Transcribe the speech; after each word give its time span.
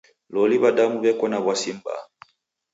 Loli 0.33 0.57
w'adamu 0.61 0.95
w'eko 1.03 1.25
na 1.29 1.39
w'asi 1.45 1.71
m'baa. 1.77 2.03